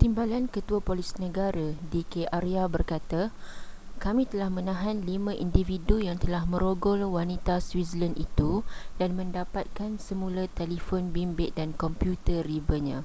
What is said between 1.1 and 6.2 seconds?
negara d k arya berkata kami telah menahan lima individu yang